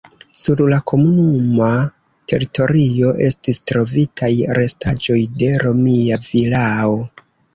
[0.43, 1.67] Sur la komunuma
[2.33, 4.31] teritorio estis trovitaj
[4.61, 6.99] restaĵoj de romia vilao.